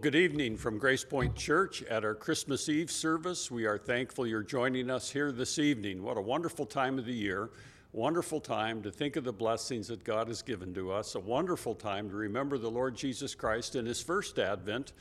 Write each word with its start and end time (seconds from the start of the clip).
good 0.00 0.14
evening 0.14 0.56
from 0.56 0.78
Grace 0.78 1.02
Point 1.02 1.34
Church 1.34 1.82
at 1.82 2.04
our 2.04 2.14
Christmas 2.14 2.68
Eve 2.68 2.88
service. 2.88 3.50
We 3.50 3.66
are 3.66 3.76
thankful 3.76 4.28
you're 4.28 4.44
joining 4.44 4.90
us 4.90 5.10
here 5.10 5.32
this 5.32 5.58
evening. 5.58 6.04
What 6.04 6.16
a 6.16 6.20
wonderful 6.20 6.66
time 6.66 7.00
of 7.00 7.04
the 7.04 7.12
year. 7.12 7.50
Wonderful 7.92 8.40
time 8.40 8.80
to 8.82 8.92
think 8.92 9.16
of 9.16 9.24
the 9.24 9.32
blessings 9.32 9.88
that 9.88 10.04
God 10.04 10.28
has 10.28 10.40
given 10.40 10.72
to 10.74 10.92
us. 10.92 11.16
A 11.16 11.20
wonderful 11.20 11.74
time 11.74 12.08
to 12.10 12.14
remember 12.14 12.58
the 12.58 12.70
Lord 12.70 12.94
Jesus 12.94 13.34
Christ 13.34 13.74
in 13.74 13.86
his 13.86 14.00
first 14.00 14.38
advent. 14.38 14.92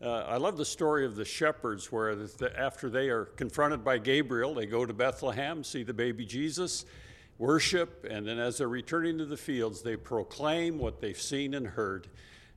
Uh, 0.00 0.18
I 0.28 0.36
love 0.36 0.56
the 0.56 0.64
story 0.64 1.04
of 1.04 1.16
the 1.16 1.24
shepherds 1.24 1.90
where 1.90 2.14
the, 2.14 2.52
after 2.56 2.88
they 2.88 3.08
are 3.08 3.24
confronted 3.24 3.82
by 3.82 3.98
Gabriel, 3.98 4.54
they 4.54 4.66
go 4.66 4.86
to 4.86 4.94
Bethlehem, 4.94 5.64
see 5.64 5.82
the 5.82 5.92
baby 5.92 6.24
Jesus, 6.24 6.84
worship, 7.38 8.06
and 8.08 8.28
then 8.28 8.38
as 8.38 8.58
they're 8.58 8.68
returning 8.68 9.18
to 9.18 9.26
the 9.26 9.36
fields, 9.36 9.82
they 9.82 9.96
proclaim 9.96 10.78
what 10.78 11.00
they've 11.00 11.20
seen 11.20 11.52
and 11.54 11.66
heard. 11.66 12.06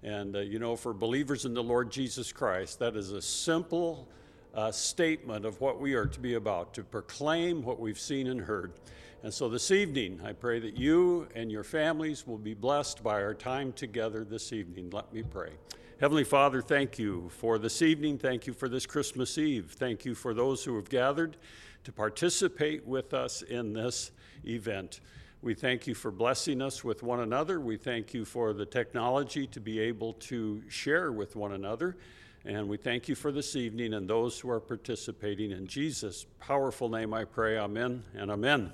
And, 0.03 0.35
uh, 0.35 0.39
you 0.39 0.59
know, 0.59 0.75
for 0.75 0.93
believers 0.93 1.45
in 1.45 1.53
the 1.53 1.63
Lord 1.63 1.91
Jesus 1.91 2.31
Christ, 2.31 2.79
that 2.79 2.95
is 2.95 3.11
a 3.11 3.21
simple 3.21 4.07
uh, 4.53 4.71
statement 4.71 5.45
of 5.45 5.59
what 5.61 5.79
we 5.79 5.93
are 5.93 6.05
to 6.05 6.19
be 6.19 6.35
about, 6.35 6.73
to 6.75 6.83
proclaim 6.83 7.61
what 7.63 7.79
we've 7.79 7.99
seen 7.99 8.27
and 8.27 8.41
heard. 8.41 8.73
And 9.21 9.33
so 9.33 9.49
this 9.49 9.71
evening, 9.71 10.21
I 10.23 10.31
pray 10.31 10.59
that 10.59 10.77
you 10.77 11.27
and 11.35 11.51
your 11.51 11.65
families 11.65 12.25
will 12.25 12.37
be 12.37 12.53
blessed 12.53 13.03
by 13.03 13.21
our 13.21 13.33
time 13.33 13.73
together 13.73 14.23
this 14.23 14.53
evening. 14.53 14.89
Let 14.91 15.13
me 15.13 15.23
pray. 15.23 15.51
Heavenly 15.99 16.23
Father, 16.23 16.61
thank 16.61 16.97
you 16.97 17.27
for 17.27 17.57
this 17.57 17.81
evening. 17.81 18.17
Thank 18.17 18.47
you 18.47 18.53
for 18.53 18.69
this 18.69 18.85
Christmas 18.85 19.37
Eve. 19.37 19.75
Thank 19.77 20.05
you 20.05 20.15
for 20.15 20.33
those 20.33 20.63
who 20.63 20.77
have 20.77 20.87
gathered 20.87 21.35
to 21.83 21.91
participate 21.91 22.87
with 22.87 23.13
us 23.13 23.41
in 23.41 23.73
this 23.73 24.11
event. 24.45 25.01
We 25.41 25.53
thank 25.53 25.87
you 25.87 25.93
for 25.93 26.11
blessing 26.11 26.61
us 26.61 26.83
with 26.83 27.01
one 27.01 27.21
another. 27.21 27.61
We 27.61 27.77
thank 27.77 28.13
you 28.13 28.25
for 28.25 28.51
the 28.51 28.65
technology 28.65 29.47
to 29.47 29.61
be 29.61 29.79
able 29.79 30.13
to 30.13 30.61
share 30.67 31.13
with 31.13 31.37
one 31.37 31.53
another. 31.53 31.95
And 32.43 32.67
we 32.67 32.75
thank 32.75 33.07
you 33.07 33.15
for 33.15 33.31
this 33.31 33.55
evening 33.55 33.93
and 33.93 34.05
those 34.05 34.37
who 34.37 34.49
are 34.49 34.59
participating. 34.59 35.51
In 35.51 35.65
Jesus' 35.65 36.25
powerful 36.41 36.89
name 36.89 37.13
I 37.13 37.23
pray, 37.23 37.57
Amen 37.57 38.03
and 38.15 38.29
Amen. 38.29 38.73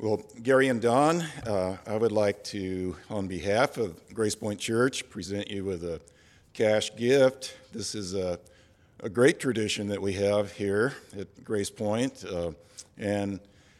Well, 0.00 0.24
Gary 0.42 0.66
and 0.66 0.82
Don, 0.82 1.20
uh, 1.46 1.76
I 1.86 1.96
would 1.96 2.10
like 2.10 2.42
to, 2.44 2.96
on 3.08 3.28
behalf 3.28 3.78
of 3.78 3.96
Grace 4.12 4.34
Point 4.34 4.58
Church, 4.58 5.08
present 5.08 5.48
you 5.52 5.64
with 5.64 5.84
a 5.84 6.00
cash 6.52 6.96
gift. 6.96 7.56
This 7.72 7.94
is 7.94 8.12
a, 8.12 8.40
a 9.04 9.08
great 9.08 9.38
tradition 9.38 9.86
that 9.88 10.02
we 10.02 10.14
have 10.14 10.50
here 10.50 10.94
at 11.16 11.44
Grace 11.44 11.70
Point. 11.70 12.24
Uh, 12.24 12.50
and 12.96 13.38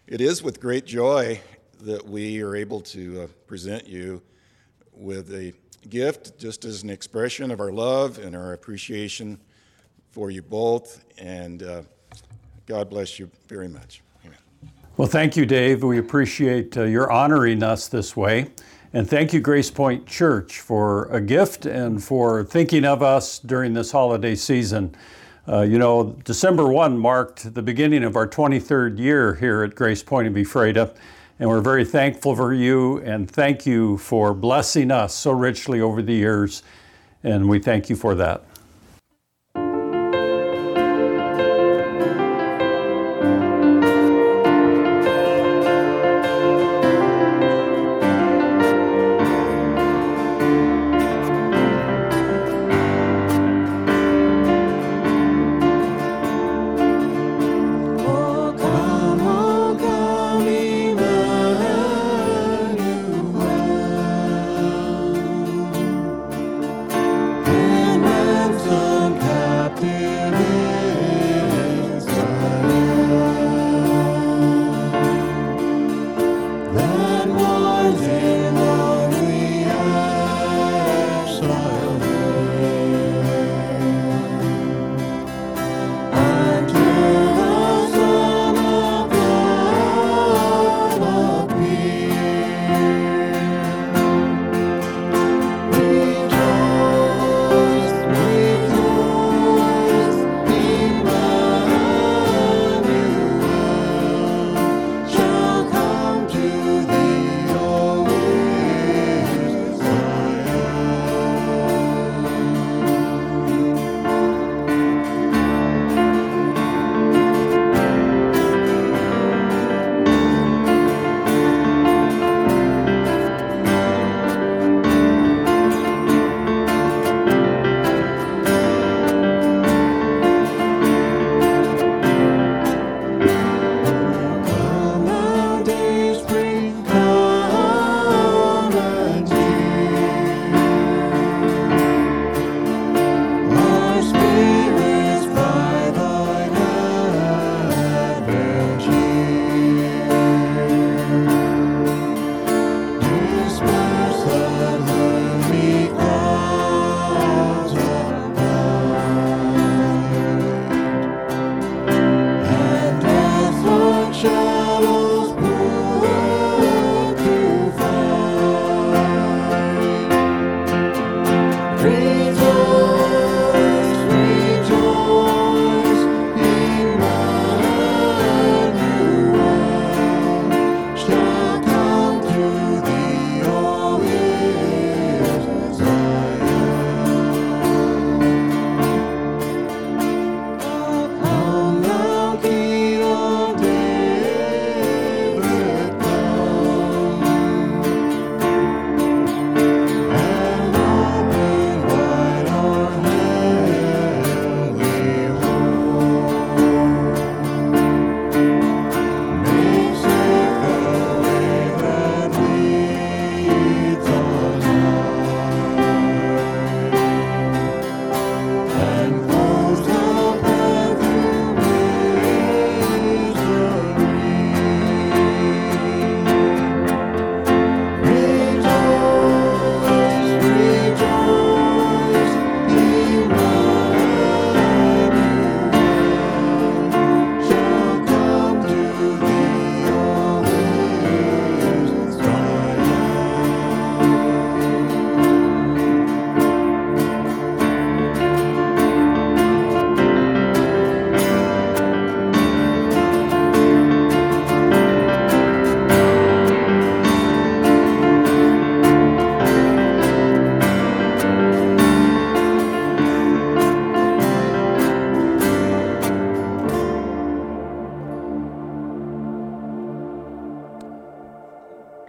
it 0.08 0.22
is 0.22 0.42
with 0.42 0.58
great 0.58 0.86
joy 0.86 1.38
that 1.80 2.04
we 2.08 2.40
are 2.40 2.56
able 2.56 2.80
to 2.80 3.22
uh, 3.22 3.26
present 3.46 3.86
you 3.86 4.22
with 4.94 5.34
a 5.34 5.52
gift 5.90 6.38
just 6.38 6.64
as 6.64 6.82
an 6.82 6.88
expression 6.88 7.50
of 7.50 7.60
our 7.60 7.70
love 7.70 8.16
and 8.16 8.34
our 8.34 8.54
appreciation 8.54 9.38
for 10.10 10.30
you 10.30 10.40
both. 10.40 11.04
And 11.18 11.62
uh, 11.62 11.82
God 12.64 12.88
bless 12.88 13.18
you 13.18 13.30
very 13.48 13.68
much. 13.68 14.02
Amen. 14.24 14.38
Well, 14.96 15.08
thank 15.08 15.36
you, 15.36 15.44
Dave. 15.44 15.84
We 15.84 15.98
appreciate 15.98 16.74
uh, 16.78 16.84
your 16.84 17.12
honoring 17.12 17.62
us 17.62 17.86
this 17.86 18.16
way. 18.16 18.50
And 18.94 19.08
thank 19.08 19.34
you, 19.34 19.40
Grace 19.40 19.70
Point 19.70 20.06
Church, 20.06 20.60
for 20.60 21.04
a 21.12 21.20
gift 21.20 21.66
and 21.66 22.02
for 22.02 22.44
thinking 22.44 22.86
of 22.86 23.02
us 23.02 23.38
during 23.38 23.74
this 23.74 23.92
holiday 23.92 24.34
season. 24.34 24.96
Uh, 25.50 25.62
you 25.62 25.78
know, 25.78 26.14
December 26.24 26.68
1 26.68 26.98
marked 26.98 27.54
the 27.54 27.62
beginning 27.62 28.04
of 28.04 28.16
our 28.16 28.28
23rd 28.28 28.98
year 28.98 29.34
here 29.36 29.62
at 29.62 29.74
Grace 29.74 30.02
Point 30.02 30.26
in 30.26 30.36
Ephrata, 30.36 30.92
and 31.38 31.48
we're 31.48 31.62
very 31.62 31.86
thankful 31.86 32.36
for 32.36 32.52
you 32.52 32.98
and 32.98 33.30
thank 33.30 33.64
you 33.64 33.96
for 33.96 34.34
blessing 34.34 34.90
us 34.90 35.14
so 35.14 35.30
richly 35.30 35.80
over 35.80 36.02
the 36.02 36.12
years, 36.12 36.62
and 37.24 37.48
we 37.48 37.58
thank 37.58 37.88
you 37.88 37.96
for 37.96 38.14
that. 38.14 38.44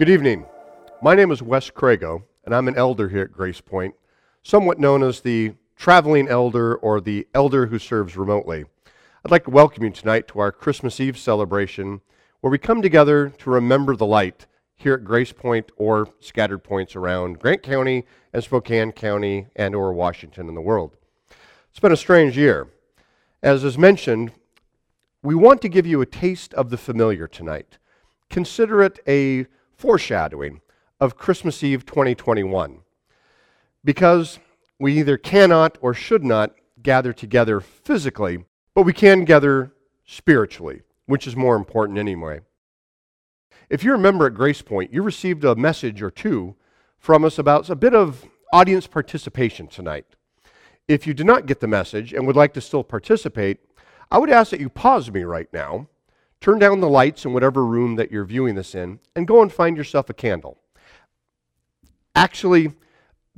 Good 0.10 0.16
evening. 0.16 0.48
My 1.04 1.14
name 1.14 1.30
is 1.30 1.44
Wes 1.44 1.70
Crago, 1.70 2.24
and 2.44 2.56
I'm 2.56 2.68
an 2.68 2.76
elder 2.76 3.10
here 3.10 3.22
at 3.22 3.32
Grace 3.32 3.62
Point, 3.62 3.94
somewhat 4.42 4.80
known 4.80 5.04
as 5.04 5.22
the 5.22 5.54
traveling 5.76 6.28
elder 6.28 6.76
or 6.76 7.00
the 7.00 7.28
elder 7.36 7.68
who 7.68 7.78
serves 7.78 8.18
remotely. 8.18 8.66
I'd 9.24 9.30
like 9.30 9.44
to 9.44 9.52
welcome 9.52 9.84
you 9.84 9.92
tonight 9.92 10.28
to 10.30 10.40
our 10.40 10.52
Christmas 10.52 11.00
Eve 11.00 11.16
celebration, 11.16 12.02
where 12.42 12.50
we 12.50 12.58
come 12.58 12.82
together 12.82 13.30
to 13.38 13.52
remember 13.52 13.96
the 13.96 14.08
light 14.08 14.48
here 14.76 14.96
at 14.96 15.04
Grace 15.04 15.32
Point 15.32 15.72
or 15.78 16.10
scattered 16.20 16.64
points 16.64 16.96
around 16.96 17.38
Grant 17.38 17.62
County 17.62 18.08
and 18.34 18.44
Spokane 18.44 18.94
County 18.94 19.46
and 19.56 19.76
or 19.76 19.94
Washington 19.94 20.50
in 20.50 20.56
the 20.56 20.60
world. 20.60 20.98
It's 21.70 21.80
been 21.80 21.92
a 21.92 21.96
strange 21.96 22.36
year. 22.36 22.68
As 23.44 23.64
is 23.64 23.78
mentioned, 23.78 24.32
we 25.22 25.36
want 25.36 25.62
to 25.62 25.70
give 25.70 25.86
you 25.86 26.02
a 26.02 26.08
taste 26.08 26.56
of 26.56 26.72
the 26.72 26.78
familiar 26.78 27.28
tonight. 27.28 27.78
Consider 28.32 28.82
it 28.82 28.98
a 29.08 29.46
foreshadowing 29.80 30.60
of 31.00 31.18
Christmas 31.18 31.64
Eve 31.64 31.86
2021. 31.86 32.80
Because 33.84 34.38
we 34.78 35.00
either 35.00 35.18
cannot 35.18 35.78
or 35.80 35.94
should 35.94 36.24
not 36.24 36.52
gather 36.84 37.14
together 37.14 37.62
physically, 37.62 38.44
but 38.76 38.84
we 38.84 38.92
can 38.92 39.24
gather 39.24 39.72
spiritually, 40.06 40.82
which 41.06 41.26
is 41.26 41.36
more 41.36 41.56
important 41.56 41.98
anyway. 41.98 42.42
If 43.70 43.84
you 43.84 43.94
remember 43.94 44.26
at 44.26 44.34
Grace 44.34 44.62
Point, 44.62 44.92
you 44.92 45.02
received 45.02 45.46
a 45.46 45.56
message 45.56 46.02
or 46.02 46.12
two 46.12 46.56
from 46.98 47.24
us 47.24 47.40
about 47.40 47.70
a 47.70 47.76
bit 47.76 47.96
of 47.96 48.26
audience 48.52 48.86
participation 48.86 49.68
tonight. 49.68 50.06
If 50.90 51.08
you 51.08 51.14
did 51.14 51.26
not 51.26 51.46
get 51.46 51.62
the 51.62 51.68
message 51.68 52.12
and 52.12 52.28
would 52.28 52.36
like 52.36 52.54
to 52.56 52.62
still 52.62 52.84
participate, 52.84 53.60
I 54.12 54.18
would 54.18 54.30
ask 54.30 54.52
that 54.52 54.60
you 54.60 54.68
pause 54.68 55.10
me 55.10 55.24
right 55.24 55.48
now 55.54 55.88
turn 56.42 56.60
down 56.60 56.80
the 56.80 56.90
lights 56.90 57.26
in 57.26 57.34
whatever 57.34 57.66
room 57.66 57.96
that 57.96 58.12
you're 58.12 58.26
viewing 58.26 58.56
this 58.56 58.74
in, 58.76 59.00
and 59.16 59.28
go 59.28 59.42
and 59.42 59.52
find 59.52 59.76
yourself 59.76 60.10
a 60.10 60.14
candle. 60.14 60.58
Actually, 62.16 62.74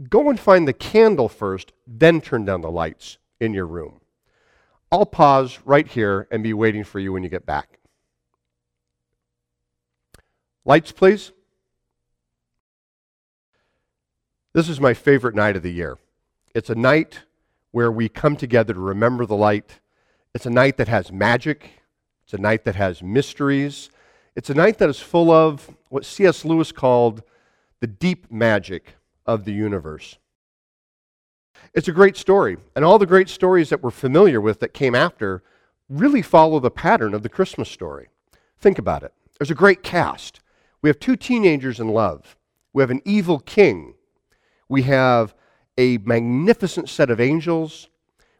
go 0.09 0.29
and 0.29 0.39
find 0.39 0.67
the 0.67 0.73
candle 0.73 1.29
first, 1.29 1.71
then 1.87 2.21
turn 2.21 2.45
down 2.45 2.61
the 2.61 2.71
lights 2.71 3.17
in 3.39 3.53
your 3.53 3.65
room. 3.65 4.01
I'll 4.91 5.05
pause 5.05 5.59
right 5.65 5.87
here 5.87 6.27
and 6.31 6.43
be 6.43 6.53
waiting 6.53 6.83
for 6.83 6.99
you 6.99 7.13
when 7.13 7.23
you 7.23 7.29
get 7.29 7.45
back. 7.45 7.79
Lights, 10.65 10.91
please. 10.91 11.31
This 14.53 14.67
is 14.67 14.81
my 14.81 14.93
favorite 14.93 15.33
night 15.33 15.55
of 15.55 15.63
the 15.63 15.71
year. 15.71 15.97
It's 16.53 16.69
a 16.69 16.75
night 16.75 17.21
where 17.71 17.91
we 17.91 18.09
come 18.09 18.35
together 18.35 18.73
to 18.73 18.79
remember 18.79 19.25
the 19.25 19.35
light. 19.35 19.79
It's 20.35 20.45
a 20.45 20.49
night 20.49 20.77
that 20.77 20.89
has 20.89 21.11
magic. 21.11 21.80
It's 22.31 22.39
a 22.39 22.41
night 22.41 22.63
that 22.63 22.75
has 22.75 23.03
mysteries. 23.03 23.89
It's 24.37 24.49
a 24.49 24.53
night 24.53 24.77
that 24.77 24.87
is 24.87 25.01
full 25.01 25.31
of 25.31 25.69
what 25.89 26.05
C.S. 26.05 26.45
Lewis 26.45 26.71
called 26.71 27.23
the 27.81 27.87
deep 27.87 28.31
magic 28.31 28.95
of 29.25 29.43
the 29.43 29.51
universe. 29.51 30.17
It's 31.73 31.89
a 31.89 31.91
great 31.91 32.15
story, 32.15 32.55
and 32.73 32.85
all 32.85 32.97
the 32.97 33.05
great 33.05 33.27
stories 33.27 33.67
that 33.67 33.83
we're 33.83 33.91
familiar 33.91 34.39
with 34.39 34.61
that 34.61 34.73
came 34.73 34.95
after 34.95 35.43
really 35.89 36.21
follow 36.21 36.61
the 36.61 36.71
pattern 36.71 37.13
of 37.13 37.21
the 37.21 37.27
Christmas 37.27 37.67
story. 37.67 38.07
Think 38.57 38.79
about 38.79 39.03
it. 39.03 39.13
There's 39.37 39.51
a 39.51 39.53
great 39.53 39.83
cast. 39.83 40.39
We 40.81 40.89
have 40.89 41.01
two 41.01 41.17
teenagers 41.17 41.81
in 41.81 41.89
love. 41.89 42.37
We 42.71 42.81
have 42.81 42.91
an 42.91 43.01
evil 43.03 43.39
king. 43.39 43.95
We 44.69 44.83
have 44.83 45.35
a 45.77 45.97
magnificent 45.97 46.87
set 46.87 47.09
of 47.09 47.19
angels. 47.19 47.89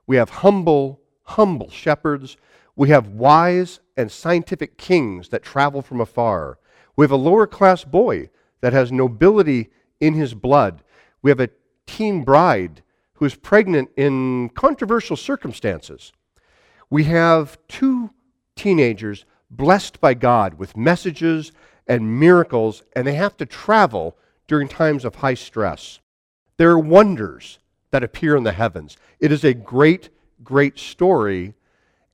We 0.07 0.15
have 0.15 0.29
humble, 0.29 1.01
humble 1.23 1.69
shepherds. 1.69 2.37
We 2.81 2.89
have 2.89 3.09
wise 3.09 3.79
and 3.95 4.11
scientific 4.11 4.75
kings 4.75 5.29
that 5.29 5.43
travel 5.43 5.83
from 5.83 6.01
afar. 6.01 6.57
We 6.95 7.03
have 7.03 7.11
a 7.11 7.15
lower 7.15 7.45
class 7.45 7.83
boy 7.83 8.31
that 8.61 8.73
has 8.73 8.91
nobility 8.91 9.69
in 9.99 10.15
his 10.15 10.33
blood. 10.33 10.81
We 11.21 11.29
have 11.29 11.39
a 11.39 11.51
teen 11.85 12.23
bride 12.23 12.81
who 13.13 13.25
is 13.25 13.35
pregnant 13.35 13.91
in 13.95 14.49
controversial 14.55 15.15
circumstances. 15.15 16.11
We 16.89 17.03
have 17.03 17.59
two 17.67 18.15
teenagers 18.55 19.25
blessed 19.51 20.01
by 20.01 20.15
God 20.15 20.55
with 20.55 20.75
messages 20.75 21.51
and 21.85 22.19
miracles, 22.19 22.81
and 22.95 23.05
they 23.05 23.13
have 23.13 23.37
to 23.37 23.45
travel 23.45 24.17
during 24.47 24.67
times 24.67 25.05
of 25.05 25.13
high 25.13 25.35
stress. 25.35 25.99
There 26.57 26.71
are 26.71 26.79
wonders 26.79 27.59
that 27.91 28.03
appear 28.03 28.35
in 28.35 28.43
the 28.43 28.53
heavens. 28.53 28.97
It 29.19 29.31
is 29.31 29.43
a 29.43 29.53
great, 29.53 30.09
great 30.43 30.79
story 30.79 31.53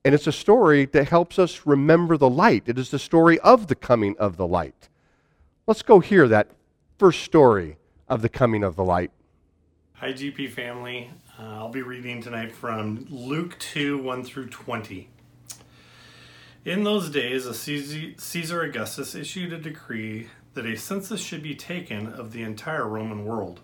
and 0.04 0.14
it's 0.14 0.26
a 0.26 0.32
story 0.32 0.86
that 0.86 1.08
helps 1.08 1.38
us 1.38 1.66
remember 1.66 2.16
the 2.16 2.30
light. 2.30 2.62
It 2.66 2.78
is 2.78 2.90
the 2.90 2.98
story 2.98 3.38
of 3.40 3.66
the 3.66 3.74
coming 3.74 4.16
of 4.18 4.36
the 4.36 4.46
light. 4.46 4.88
Let's 5.66 5.82
go 5.82 6.00
hear 6.00 6.28
that 6.28 6.48
first 6.98 7.22
story 7.22 7.76
of 8.08 8.22
the 8.22 8.28
coming 8.28 8.62
of 8.62 8.76
the 8.76 8.84
light. 8.84 9.10
Hi, 9.94 10.12
GP 10.12 10.50
family. 10.52 11.10
Uh, 11.38 11.42
I'll 11.42 11.68
be 11.68 11.82
reading 11.82 12.22
tonight 12.22 12.52
from 12.52 13.06
Luke 13.10 13.58
2 13.58 13.98
1 13.98 14.24
through 14.24 14.48
20. 14.48 15.10
In 16.64 16.84
those 16.84 17.10
days, 17.10 17.44
Caesar 17.56 18.62
Augustus 18.62 19.14
issued 19.14 19.52
a 19.52 19.58
decree 19.58 20.28
that 20.54 20.66
a 20.66 20.76
census 20.76 21.20
should 21.20 21.42
be 21.42 21.54
taken 21.54 22.06
of 22.06 22.32
the 22.32 22.42
entire 22.42 22.86
Roman 22.86 23.24
world. 23.24 23.60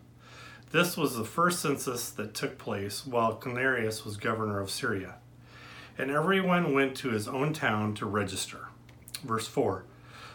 This 0.72 0.96
was 0.96 1.16
the 1.16 1.24
first 1.24 1.60
census 1.60 2.10
that 2.10 2.34
took 2.34 2.58
place 2.58 3.06
while 3.06 3.38
Quirinius 3.38 4.04
was 4.04 4.16
governor 4.16 4.60
of 4.60 4.70
Syria 4.70 5.16
and 5.96 6.10
everyone 6.10 6.74
went 6.74 6.96
to 6.96 7.10
his 7.10 7.28
own 7.28 7.52
town 7.52 7.94
to 7.94 8.06
register. 8.06 8.68
Verse 9.22 9.46
4 9.46 9.84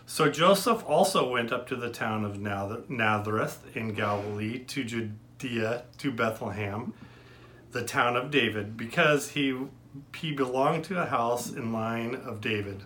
So 0.05 0.29
Joseph 0.29 0.83
also 0.87 1.29
went 1.29 1.51
up 1.51 1.67
to 1.67 1.75
the 1.75 1.89
town 1.89 2.25
of 2.25 2.39
Nazareth 2.39 3.65
in 3.75 3.93
Galilee 3.93 4.59
to 4.65 4.83
Judea 4.83 5.83
to 5.97 6.11
Bethlehem, 6.11 6.93
the 7.71 7.83
town 7.83 8.15
of 8.15 8.31
David, 8.31 8.77
because 8.77 9.31
he, 9.31 9.57
he 10.15 10.31
belonged 10.31 10.85
to 10.85 11.01
a 11.01 11.05
house 11.05 11.49
in 11.49 11.71
line 11.71 12.15
of 12.15 12.41
David. 12.41 12.83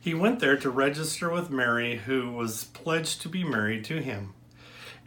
He 0.00 0.14
went 0.14 0.40
there 0.40 0.56
to 0.56 0.70
register 0.70 1.30
with 1.30 1.50
Mary, 1.50 1.96
who 1.98 2.32
was 2.32 2.64
pledged 2.64 3.20
to 3.22 3.28
be 3.28 3.44
married 3.44 3.84
to 3.86 4.00
him 4.00 4.34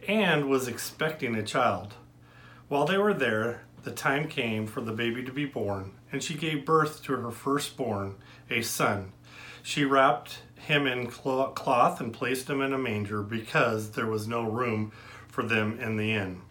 and 0.06 0.48
was 0.48 0.68
expecting 0.68 1.34
a 1.34 1.42
child. 1.42 1.94
While 2.68 2.86
they 2.86 2.98
were 2.98 3.14
there, 3.14 3.62
the 3.84 3.90
time 3.90 4.28
came 4.28 4.66
for 4.66 4.80
the 4.80 4.92
baby 4.92 5.22
to 5.24 5.32
be 5.32 5.44
born, 5.44 5.92
and 6.12 6.22
she 6.22 6.34
gave 6.34 6.66
birth 6.66 7.02
to 7.04 7.16
her 7.16 7.30
firstborn, 7.30 8.14
a 8.50 8.62
son. 8.62 9.12
She 9.62 9.84
wrapped 9.84 10.40
him 10.56 10.86
in 10.86 11.08
cloth 11.08 12.00
and 12.00 12.12
placed 12.12 12.48
him 12.48 12.60
in 12.60 12.72
a 12.72 12.78
manger 12.78 13.22
because 13.22 13.92
there 13.92 14.06
was 14.06 14.28
no 14.28 14.42
room 14.44 14.92
for 15.26 15.42
them 15.42 15.80
in 15.80 15.96
the 15.96 16.12
inn. 16.12 16.42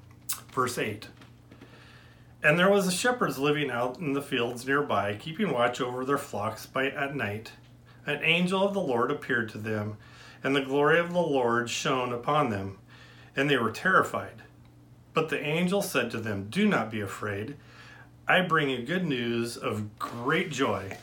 Verse 0.51 0.77
8 0.77 1.08
And 2.44 2.58
there 2.58 2.70
was 2.70 2.88
a 2.88 2.91
shepherds 2.91 3.38
living 3.38 3.70
out 3.70 4.00
in 4.00 4.13
the 4.13 4.22
fields 4.22 4.65
nearby, 4.65 5.15
keeping 5.15 5.51
watch 5.51 5.80
over 5.80 6.03
their 6.03 6.18
flocks 6.18 6.65
by 6.65 6.88
at 6.88 7.15
night. 7.15 7.51
An 8.06 8.24
angel 8.24 8.68
of 8.68 8.74
the 8.74 8.82
Lord 8.82 9.12
appeared 9.12 9.50
to 9.50 9.60
them, 9.60 9.98
and 10.44 10.56
the 10.56 10.62
glory 10.62 11.00
of 11.00 11.13
the 11.13 11.20
Lord 11.20 11.70
shone 11.70 12.12
upon 12.12 12.50
them, 12.50 12.80
and 13.36 13.50
they 13.50 13.58
were 13.58 13.72
terrified. 13.72 14.41
But 15.13 15.30
the 15.30 15.39
angel 15.39 15.82
said 15.82 16.10
to 16.12 16.20
them, 16.20 16.48
Do 16.50 16.68
not 16.68 16.89
be 16.89 17.01
afraid. 17.01 17.58
I 18.32 18.40
bring 18.40 18.70
you 18.70 18.82
good 18.82 19.04
news 19.04 19.58
of 19.58 20.00
great 20.00 20.52
joy 20.52 20.96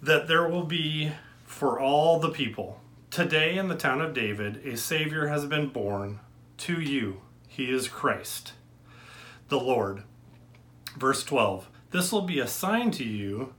that 0.00 0.26
there 0.26 0.48
will 0.48 0.64
be 0.64 1.12
for 1.44 1.78
all 1.78 2.18
the 2.18 2.30
people. 2.30 2.80
Today 3.10 3.58
in 3.58 3.68
the 3.68 3.76
town 3.76 4.00
of 4.00 4.14
David, 4.14 4.64
a 4.64 4.78
Savior 4.78 5.26
has 5.26 5.44
been 5.44 5.68
born 5.68 6.20
to 6.56 6.80
you. 6.80 7.20
He 7.46 7.70
is 7.70 7.88
Christ, 7.88 8.54
the 9.50 9.60
Lord. 9.60 10.04
Verse 10.96 11.22
12 11.24 11.68
This 11.90 12.10
will 12.10 12.22
be 12.22 12.38
a 12.38 12.48
sign 12.48 12.90
to 12.92 13.04
you. 13.04 13.52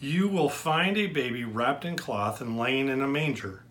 You 0.00 0.28
will 0.28 0.48
find 0.48 0.96
a 0.96 1.08
baby 1.08 1.44
wrapped 1.44 1.84
in 1.84 1.98
cloth 1.98 2.40
and 2.40 2.56
laying 2.56 2.88
in 2.88 3.02
a 3.02 3.06
manger. 3.06 3.64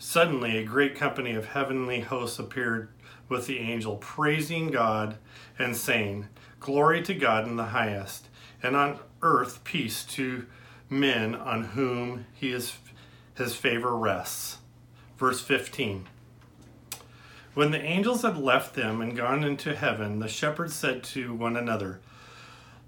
Suddenly, 0.00 0.58
a 0.58 0.64
great 0.64 0.96
company 0.96 1.36
of 1.36 1.44
heavenly 1.44 2.00
hosts 2.00 2.40
appeared 2.40 2.88
with 3.28 3.46
the 3.46 3.60
angel, 3.60 3.98
praising 3.98 4.72
God 4.72 5.16
and 5.60 5.76
saying, 5.76 6.26
Glory 6.62 7.02
to 7.02 7.12
God 7.12 7.48
in 7.48 7.56
the 7.56 7.64
highest, 7.64 8.28
and 8.62 8.76
on 8.76 9.00
earth 9.20 9.64
peace 9.64 10.04
to 10.04 10.46
men 10.88 11.34
on 11.34 11.64
whom 11.64 12.26
he 12.32 12.52
is, 12.52 12.74
his 13.34 13.56
favor 13.56 13.96
rests. 13.96 14.58
Verse 15.18 15.40
15. 15.40 16.06
When 17.54 17.72
the 17.72 17.82
angels 17.82 18.22
had 18.22 18.38
left 18.38 18.76
them 18.76 19.00
and 19.00 19.16
gone 19.16 19.42
into 19.42 19.74
heaven, 19.74 20.20
the 20.20 20.28
shepherds 20.28 20.72
said 20.72 21.02
to 21.04 21.34
one 21.34 21.56
another, 21.56 22.00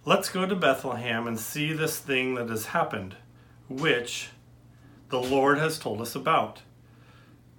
Let's 0.05 0.29
go 0.29 0.47
to 0.47 0.55
Bethlehem 0.55 1.27
and 1.27 1.39
see 1.39 1.73
this 1.73 1.99
thing 1.99 2.37
that 2.37 2.51
has 2.51 2.67
happened, 2.67 3.17
which 3.69 4.29
the 5.09 5.21
Lord 5.21 5.59
has 5.59 5.81
told 5.81 6.01
us 6.01 6.15
about. 6.15 6.63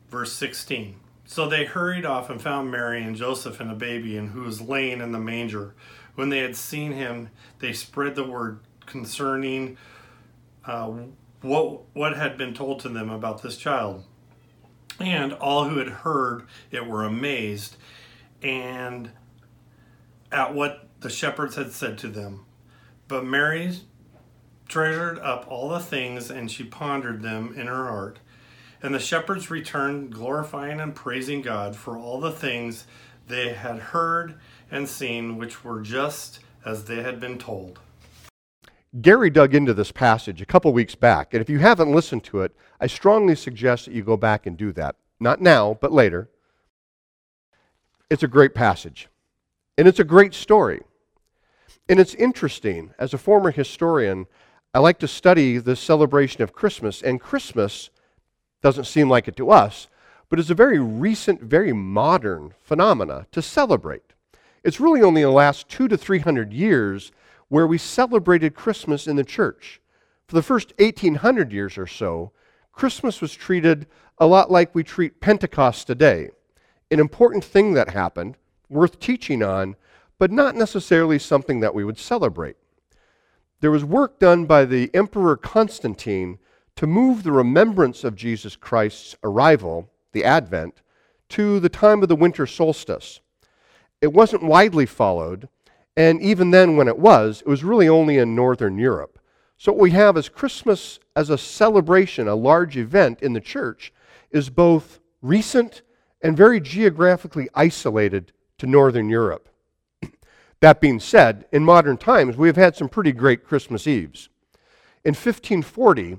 Verse 0.09 0.31
16. 0.31 0.95
So 1.25 1.49
they 1.49 1.65
hurried 1.65 2.05
off 2.05 2.29
and 2.29 2.41
found 2.41 2.69
Mary 2.69 3.03
and 3.03 3.15
Joseph 3.15 3.59
and 3.59 3.71
a 3.71 3.75
baby, 3.75 4.15
and 4.15 4.29
who 4.29 4.43
was 4.43 4.61
laying 4.61 5.01
in 5.01 5.11
the 5.11 5.19
manger. 5.19 5.73
When 6.15 6.29
they 6.29 6.39
had 6.39 6.55
seen 6.55 6.93
him, 6.93 7.29
they 7.59 7.73
spread 7.73 8.15
the 8.15 8.23
word 8.23 8.59
concerning 8.85 9.77
uh, 10.65 10.91
what 11.41 11.81
what 11.93 12.15
had 12.15 12.37
been 12.37 12.53
told 12.53 12.79
to 12.81 12.89
them 12.89 13.09
about 13.09 13.41
this 13.41 13.57
child. 13.57 14.03
And 14.99 15.33
all 15.33 15.65
who 15.65 15.77
had 15.77 15.89
heard 15.89 16.47
it 16.71 16.87
were 16.87 17.03
amazed 17.03 17.75
and 18.41 19.11
at 20.31 20.53
what 20.53 20.87
the 21.01 21.09
shepherds 21.09 21.55
had 21.55 21.71
said 21.71 21.97
to 21.99 22.07
them. 22.07 22.45
But 23.07 23.25
Mary 23.25 23.77
treasured 24.67 25.19
up 25.19 25.45
all 25.49 25.69
the 25.69 25.79
things 25.79 26.31
and 26.31 26.49
she 26.49 26.63
pondered 26.63 27.21
them 27.21 27.53
in 27.57 27.67
her 27.67 27.87
heart. 27.87 28.19
And 28.81 28.93
the 28.93 28.99
shepherds 28.99 29.49
returned, 29.49 30.13
glorifying 30.13 30.79
and 30.79 30.95
praising 30.95 31.41
God 31.41 31.75
for 31.75 31.97
all 31.97 32.19
the 32.19 32.31
things 32.31 32.85
they 33.27 33.53
had 33.53 33.77
heard 33.79 34.35
and 34.71 34.87
seen, 34.87 35.37
which 35.37 35.63
were 35.63 35.81
just 35.81 36.39
as 36.65 36.85
they 36.85 37.03
had 37.03 37.19
been 37.19 37.37
told. 37.37 37.79
Gary 39.01 39.29
dug 39.29 39.53
into 39.53 39.73
this 39.73 39.91
passage 39.91 40.41
a 40.41 40.45
couple 40.45 40.71
weeks 40.71 40.95
back, 40.95 41.33
and 41.33 41.41
if 41.41 41.49
you 41.49 41.59
haven't 41.59 41.91
listened 41.91 42.23
to 42.23 42.41
it, 42.41 42.55
I 42.79 42.87
strongly 42.87 43.35
suggest 43.35 43.85
that 43.85 43.93
you 43.93 44.03
go 44.03 44.15
back 44.15 44.45
and 44.45 44.57
do 44.57 44.71
that. 44.73 44.95
Not 45.19 45.41
now, 45.41 45.77
but 45.79 45.91
later. 45.91 46.29
It's 48.09 48.23
a 48.23 48.27
great 48.27 48.53
passage, 48.55 49.09
and 49.77 49.87
it's 49.87 49.99
a 49.99 50.05
great 50.05 50.33
story. 50.33 50.81
And 51.89 51.99
it's 51.99 52.15
interesting. 52.15 52.93
As 52.97 53.13
a 53.13 53.17
former 53.17 53.51
historian, 53.51 54.27
I 54.73 54.79
like 54.79 54.99
to 54.99 55.07
study 55.07 55.57
the 55.57 55.75
celebration 55.75 56.41
of 56.41 56.53
Christmas, 56.53 57.01
and 57.01 57.19
Christmas 57.21 57.89
doesn't 58.61 58.85
seem 58.85 59.09
like 59.09 59.27
it 59.27 59.35
to 59.37 59.51
us, 59.51 59.87
but 60.29 60.39
is 60.39 60.49
a 60.49 60.55
very 60.55 60.79
recent, 60.79 61.41
very 61.41 61.73
modern 61.73 62.53
phenomena 62.61 63.27
to 63.31 63.41
celebrate. 63.41 64.14
It's 64.65 64.79
really 64.79 65.03
only 65.03 65.21
in 65.21 65.27
the 65.27 65.33
last 65.33 65.69
two 65.69 65.87
to 65.89 65.95
three 65.95 66.17
hundred 66.17 66.51
years 66.51 67.11
where 67.49 67.67
we 67.67 67.77
celebrated 67.77 68.55
Christmas 68.55 69.05
in 69.05 69.15
the 69.15 69.23
church. 69.23 69.79
For 70.27 70.33
the 70.33 70.41
first 70.41 70.73
1800 70.79 71.53
years 71.53 71.77
or 71.77 71.85
so, 71.85 72.31
Christmas 72.71 73.21
was 73.21 73.35
treated 73.35 73.85
a 74.17 74.25
lot 74.25 74.49
like 74.49 74.73
we 74.73 74.83
treat 74.83 75.21
Pentecost 75.21 75.85
today. 75.85 76.31
An 76.89 76.99
important 76.99 77.43
thing 77.43 77.75
that 77.75 77.91
happened, 77.91 78.37
worth 78.67 78.99
teaching 78.99 79.43
on, 79.43 79.75
but 80.17 80.31
not 80.31 80.55
necessarily 80.55 81.19
something 81.19 81.59
that 81.59 81.75
we 81.75 81.85
would 81.85 81.99
celebrate. 81.99 82.57
There 83.61 83.69
was 83.69 83.85
work 83.85 84.17
done 84.17 84.45
by 84.45 84.65
the 84.65 84.89
Emperor 84.95 85.37
Constantine 85.37 86.39
to 86.75 86.87
move 86.87 87.21
the 87.21 87.31
remembrance 87.31 88.03
of 88.03 88.15
Jesus 88.15 88.55
Christ's 88.55 89.15
arrival, 89.23 89.91
the 90.11 90.23
Advent, 90.23 90.81
to 91.29 91.59
the 91.59 91.69
time 91.69 92.01
of 92.01 92.09
the 92.09 92.15
winter 92.15 92.47
solstice. 92.47 93.19
It 94.01 94.13
wasn't 94.13 94.43
widely 94.43 94.85
followed, 94.85 95.49
and 95.97 96.21
even 96.21 96.51
then, 96.51 96.75
when 96.75 96.87
it 96.87 96.99
was, 96.99 97.41
it 97.41 97.47
was 97.47 97.63
really 97.63 97.87
only 97.87 98.17
in 98.17 98.35
Northern 98.35 98.77
Europe. 98.77 99.19
So, 99.57 99.71
what 99.71 99.81
we 99.81 99.91
have 99.91 100.17
is 100.17 100.27
Christmas 100.27 100.99
as 101.15 101.29
a 101.29 101.37
celebration, 101.37 102.27
a 102.27 102.35
large 102.35 102.75
event 102.75 103.21
in 103.21 103.33
the 103.33 103.39
church, 103.39 103.93
is 104.31 104.49
both 104.49 104.99
recent 105.21 105.81
and 106.21 106.35
very 106.35 106.59
geographically 106.59 107.47
isolated 107.55 108.33
to 108.57 108.67
Northern 108.67 109.09
Europe. 109.09 109.47
that 110.59 110.81
being 110.81 110.99
said, 110.99 111.45
in 111.51 111.63
modern 111.63 111.97
times, 111.97 112.35
we 112.35 112.47
have 112.47 112.57
had 112.57 112.75
some 112.75 112.89
pretty 112.89 113.13
great 113.13 113.45
Christmas 113.45 113.87
Eves. 113.87 114.27
In 115.05 115.11
1540, 115.11 116.17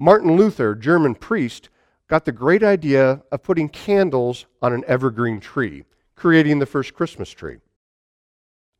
Martin 0.00 0.36
Luther, 0.36 0.74
German 0.74 1.14
priest, 1.14 1.68
got 2.08 2.24
the 2.24 2.32
great 2.32 2.62
idea 2.62 3.22
of 3.30 3.42
putting 3.42 3.68
candles 3.68 4.46
on 4.60 4.72
an 4.72 4.82
evergreen 4.86 5.40
tree, 5.40 5.84
creating 6.14 6.58
the 6.58 6.66
first 6.66 6.94
Christmas 6.94 7.30
tree. 7.30 7.58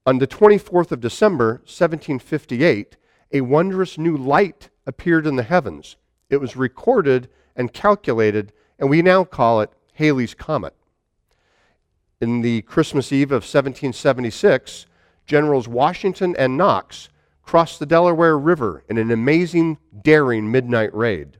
On 0.06 0.18
the 0.18 0.26
24th 0.26 0.92
of 0.92 1.00
December, 1.00 1.62
1758, 1.64 2.96
a 3.32 3.40
wondrous 3.40 3.96
new 3.96 4.16
light 4.16 4.68
appeared 4.86 5.26
in 5.26 5.36
the 5.36 5.42
heavens. 5.42 5.96
It 6.28 6.38
was 6.38 6.56
recorded 6.56 7.28
and 7.56 7.72
calculated, 7.72 8.52
and 8.78 8.90
we 8.90 9.02
now 9.02 9.24
call 9.24 9.60
it 9.60 9.70
Halley's 9.94 10.34
Comet. 10.34 10.74
In 12.20 12.42
the 12.42 12.62
Christmas 12.62 13.12
Eve 13.12 13.32
of 13.32 13.42
1776, 13.42 14.86
Generals 15.26 15.68
Washington 15.68 16.34
and 16.38 16.56
Knox 16.56 17.08
crossed 17.42 17.78
the 17.78 17.86
Delaware 17.86 18.38
River 18.38 18.84
in 18.88 18.98
an 18.98 19.10
amazing, 19.10 19.78
daring 20.02 20.50
midnight 20.50 20.94
raid. 20.94 21.38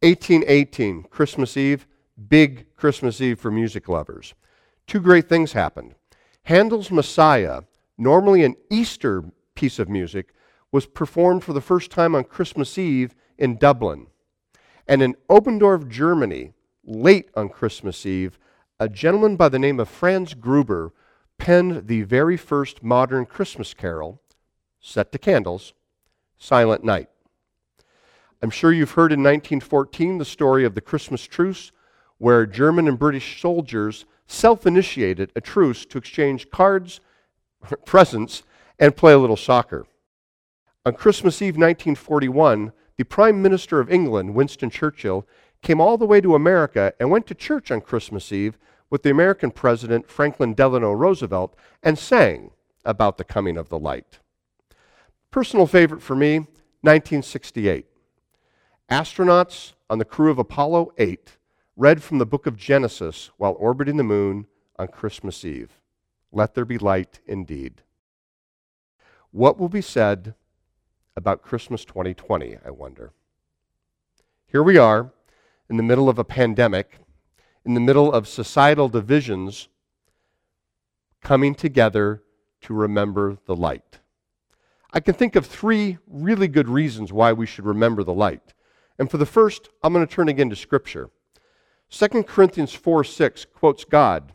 1818, 0.00 1.04
Christmas 1.04 1.56
Eve, 1.56 1.86
big 2.28 2.66
Christmas 2.76 3.20
Eve 3.20 3.38
for 3.38 3.50
music 3.50 3.88
lovers. 3.88 4.34
Two 4.88 5.00
great 5.00 5.28
things 5.28 5.52
happened. 5.52 5.94
Handel's 6.44 6.90
Messiah, 6.90 7.60
normally 7.98 8.42
an 8.42 8.56
Easter 8.70 9.22
piece 9.54 9.78
of 9.78 9.90
music, 9.90 10.32
was 10.72 10.86
performed 10.86 11.44
for 11.44 11.52
the 11.52 11.60
first 11.60 11.90
time 11.90 12.14
on 12.14 12.24
Christmas 12.24 12.78
Eve 12.78 13.14
in 13.36 13.58
Dublin. 13.58 14.06
And 14.86 15.02
in 15.02 15.14
Oberndorf, 15.28 15.88
Germany, 15.88 16.54
late 16.84 17.28
on 17.36 17.50
Christmas 17.50 18.06
Eve, 18.06 18.38
a 18.80 18.88
gentleman 18.88 19.36
by 19.36 19.50
the 19.50 19.58
name 19.58 19.78
of 19.78 19.90
Franz 19.90 20.32
Gruber 20.32 20.94
penned 21.36 21.86
the 21.86 22.02
very 22.02 22.38
first 22.38 22.82
modern 22.82 23.26
Christmas 23.26 23.74
carol, 23.74 24.22
set 24.80 25.12
to 25.12 25.18
candles, 25.18 25.74
Silent 26.38 26.82
Night. 26.82 27.10
I'm 28.40 28.50
sure 28.50 28.72
you've 28.72 28.92
heard 28.92 29.12
in 29.12 29.20
1914 29.20 30.16
the 30.16 30.24
story 30.24 30.64
of 30.64 30.74
the 30.74 30.80
Christmas 30.80 31.24
truce, 31.24 31.72
where 32.16 32.46
German 32.46 32.88
and 32.88 32.98
British 32.98 33.42
soldiers 33.42 34.06
self 34.28 34.66
initiated 34.66 35.32
a 35.34 35.40
truce 35.40 35.84
to 35.86 35.98
exchange 35.98 36.50
cards, 36.50 37.00
presents, 37.84 38.44
and 38.78 38.96
play 38.96 39.12
a 39.12 39.18
little 39.18 39.36
soccer. 39.36 39.86
On 40.86 40.92
Christmas 40.94 41.42
Eve 41.42 41.56
1941, 41.56 42.72
the 42.96 43.04
Prime 43.04 43.42
Minister 43.42 43.80
of 43.80 43.90
England, 43.90 44.34
Winston 44.34 44.70
Churchill, 44.70 45.26
came 45.62 45.80
all 45.80 45.98
the 45.98 46.06
way 46.06 46.20
to 46.20 46.34
America 46.36 46.92
and 47.00 47.10
went 47.10 47.26
to 47.26 47.34
church 47.34 47.70
on 47.70 47.80
Christmas 47.80 48.30
Eve 48.30 48.56
with 48.90 49.02
the 49.02 49.10
American 49.10 49.50
President 49.50 50.08
Franklin 50.08 50.54
Delano 50.54 50.92
Roosevelt 50.92 51.56
and 51.82 51.98
sang 51.98 52.52
about 52.84 53.18
the 53.18 53.24
coming 53.24 53.56
of 53.56 53.68
the 53.68 53.78
light. 53.78 54.20
Personal 55.30 55.66
favorite 55.66 56.02
for 56.02 56.16
me, 56.16 56.38
1968. 56.80 57.86
Astronauts 58.90 59.72
on 59.90 59.98
the 59.98 60.04
crew 60.04 60.30
of 60.30 60.38
Apollo 60.38 60.92
8 60.96 61.37
read 61.78 62.02
from 62.02 62.18
the 62.18 62.26
book 62.26 62.44
of 62.44 62.56
Genesis 62.56 63.30
while 63.36 63.54
orbiting 63.56 63.98
the 63.98 64.02
moon 64.02 64.48
on 64.80 64.88
Christmas 64.88 65.44
Eve. 65.44 65.80
Let 66.32 66.56
there 66.56 66.64
be 66.64 66.76
light 66.76 67.20
indeed. 67.24 67.82
What 69.30 69.60
will 69.60 69.68
be 69.68 69.80
said 69.80 70.34
about 71.16 71.40
Christmas 71.40 71.84
2020, 71.84 72.58
I 72.66 72.70
wonder? 72.70 73.12
Here 74.48 74.62
we 74.62 74.76
are 74.76 75.12
in 75.70 75.76
the 75.76 75.84
middle 75.84 76.08
of 76.08 76.18
a 76.18 76.24
pandemic, 76.24 76.98
in 77.64 77.74
the 77.74 77.80
middle 77.80 78.12
of 78.12 78.26
societal 78.26 78.88
divisions, 78.88 79.68
coming 81.22 81.54
together 81.54 82.24
to 82.62 82.74
remember 82.74 83.38
the 83.46 83.54
light. 83.54 84.00
I 84.92 84.98
can 84.98 85.14
think 85.14 85.36
of 85.36 85.46
three 85.46 85.98
really 86.08 86.48
good 86.48 86.68
reasons 86.68 87.12
why 87.12 87.32
we 87.32 87.46
should 87.46 87.66
remember 87.66 88.02
the 88.02 88.12
light. 88.12 88.52
And 88.98 89.08
for 89.08 89.18
the 89.18 89.26
first, 89.26 89.68
I'm 89.84 89.92
going 89.92 90.04
to 90.04 90.12
turn 90.12 90.28
again 90.28 90.50
to 90.50 90.56
Scripture. 90.56 91.10
2 91.90 92.22
Corinthians 92.24 92.74
4 92.74 93.02
6 93.02 93.46
quotes 93.54 93.84
God 93.84 94.32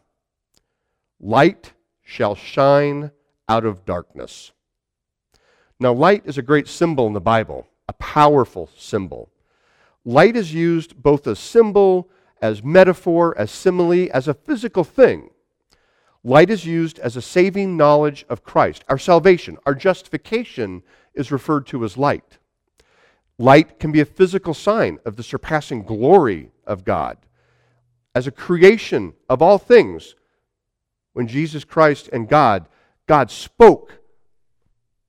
Light 1.20 1.74
shall 2.02 2.36
shine 2.36 3.12
out 3.48 3.66
of 3.66 3.86
darkness. 3.86 4.52
Now, 5.80 5.94
light 5.94 6.24
is 6.26 6.38
a 6.38 6.42
great 6.42 6.68
symbol 6.68 7.08
in 7.08 7.14
the 7.14 7.22
Bible, 7.22 7.68
a 7.88 7.94
powerful 7.94 8.70
symbol. 8.76 9.30
Light 10.04 10.36
is 10.36 10.54
used 10.54 11.02
both 11.02 11.28
as 11.28 11.40
symbol, 11.40 12.10
as 12.42 12.64
metaphor, 12.64 13.38
as 13.38 13.52
simile, 13.52 14.10
as 14.14 14.28
a 14.28 14.34
physical 14.34 14.84
thing. 14.84 15.30
Light 16.24 16.50
is 16.50 16.66
used 16.66 17.00
as 17.00 17.16
a 17.16 17.22
saving 17.22 17.78
knowledge 17.78 18.26
of 18.30 18.44
Christ. 18.44 18.84
Our 18.90 18.98
salvation, 18.98 19.58
our 19.66 19.76
justification 19.76 20.84
is 21.14 21.32
referred 21.32 21.68
to 21.68 21.84
as 21.84 21.98
light. 21.98 22.40
Light 23.38 23.80
can 23.80 23.92
be 23.92 24.00
a 24.00 24.06
physical 24.06 24.54
sign 24.54 25.00
of 25.06 25.18
the 25.18 25.24
surpassing 25.24 25.84
glory 25.84 26.52
of 26.66 26.86
God 26.86 27.18
as 28.16 28.28
a 28.28 28.32
creation 28.32 29.14
of 29.30 29.42
all 29.42 29.58
things, 29.58 30.16
when 31.14 31.28
Jesus 31.28 31.64
Christ 31.64 32.10
and 32.12 32.28
God, 32.28 32.68
God 33.08 33.32
spoke 33.32 34.00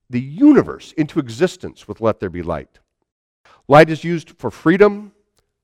the 0.08 0.20
universe 0.20 0.92
into 0.92 1.18
existence 1.18 1.88
with 1.88 2.00
let 2.00 2.20
there 2.20 2.30
be 2.30 2.42
light. 2.42 2.78
Light 3.68 3.88
is 3.88 4.04
used 4.04 4.30
for 4.38 4.50
freedom, 4.50 5.12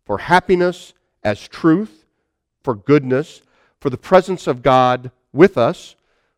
for 0.05 0.19
happiness, 0.19 0.95
as 1.23 1.47
truth, 1.47 2.05
for 2.63 2.75
goodness, 2.75 3.43
for 3.79 3.91
the 3.91 3.99
presence 3.99 4.47
of 4.47 4.63
God 4.63 5.11
with 5.33 5.59
us, 5.59 5.97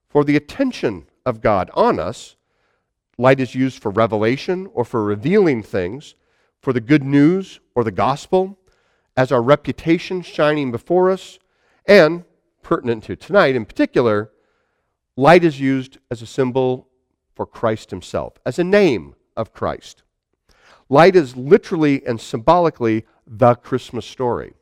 for 0.09 0.25
the 0.25 0.37
attention 0.37 1.07
of 1.25 1.41
God 1.41 1.71
on 1.75 1.99
us. 1.99 2.37
Light 3.19 3.41
is 3.41 3.55
used 3.55 3.81
for 3.81 3.91
revelation 3.91 4.69
or 4.75 4.85
for 4.85 5.05
revealing 5.05 5.63
things, 5.63 6.15
for 6.61 6.73
the 6.73 6.81
good 6.81 7.05
news 7.05 7.61
or 7.75 7.85
the 7.85 7.91
gospel 7.91 8.59
as 9.17 9.31
our 9.31 9.43
reputation 9.43 10.23
shining 10.23 10.71
before 10.71 11.11
us, 11.11 11.39
and, 11.87 12.25
pertinent 12.63 13.05
to 13.05 13.17
tonight 13.17 13.55
in 13.55 13.65
particular, 13.65 14.31
light 15.17 15.45
is 15.45 15.61
used 15.61 15.99
as 16.11 16.23
a 16.23 16.27
symbol 16.27 16.89
for 17.35 17.47
Christ 17.47 17.91
himself, 17.91 18.35
as 18.47 18.59
a 18.59 18.65
name 18.65 19.15
of 19.37 19.53
Christ. 19.53 20.03
Light 20.89 21.17
is 21.17 21.37
literally 21.37 22.07
and 22.07 22.21
symbolically 22.21 23.07
the 23.27 23.55
Christmas 23.55 24.07
story. 24.07 24.55